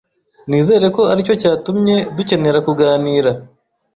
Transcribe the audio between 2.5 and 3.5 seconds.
kuganira